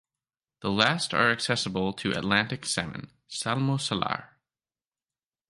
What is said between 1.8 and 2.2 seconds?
to